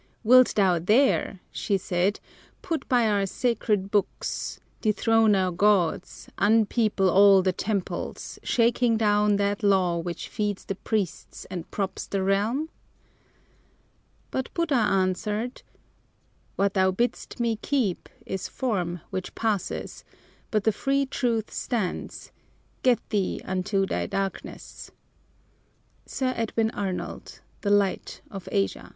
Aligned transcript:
"Wilt 0.23 0.55
thou 0.55 0.79
dare," 0.79 1.41
she 1.51 1.77
said, 1.77 2.19
"Put 2.63 2.89
by 2.89 3.07
our 3.07 3.27
sacred 3.27 3.91
books, 3.91 4.59
dethrone 4.81 5.35
our 5.35 5.51
gods, 5.51 6.27
Unpeople 6.39 7.07
all 7.07 7.43
the 7.43 7.53
temples, 7.53 8.39
shaking 8.41 8.97
down 8.97 9.35
That 9.35 9.61
law 9.61 9.99
which 9.99 10.27
feeds 10.27 10.65
the 10.65 10.73
priests 10.73 11.45
and 11.51 11.69
props 11.69 12.07
the 12.07 12.23
realm?" 12.23 12.69
But 14.31 14.51
Buddha 14.55 14.73
answered, 14.73 15.61
"What 16.55 16.73
thou 16.73 16.89
bidd'st 16.89 17.39
me 17.39 17.57
keep 17.57 18.09
Is 18.25 18.47
form 18.47 19.01
which 19.11 19.35
passes, 19.35 20.03
but 20.49 20.63
the 20.63 20.71
free 20.71 21.05
Truth 21.05 21.53
stands; 21.53 22.31
Get 22.81 23.07
thee 23.11 23.39
unto 23.45 23.85
thy 23.85 24.07
darkness." 24.07 24.89
SIR 26.07 26.33
EDWIN 26.35 26.71
ARNOLD, 26.71 27.41
The 27.61 27.69
Light 27.69 28.21
of 28.31 28.49
Asia. 28.51 28.89